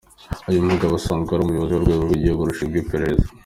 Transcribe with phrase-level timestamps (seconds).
[0.49, 3.25] Uyu mugabo asanzwe ari umuyobozi w’urwego rw’igihugu rushinzwe iperereza.